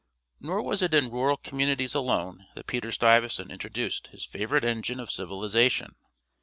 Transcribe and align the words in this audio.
Nor 0.39 0.63
was 0.63 0.81
it 0.81 0.95
in 0.95 1.11
rural 1.11 1.37
communities 1.37 1.93
alone 1.93 2.47
that 2.55 2.65
Peter 2.65 2.91
Stuyvesant 2.91 3.51
introduced 3.51 4.07
his 4.07 4.25
favorite 4.25 4.63
engine 4.63 4.99
of 4.99 5.11
civilization. 5.11 5.93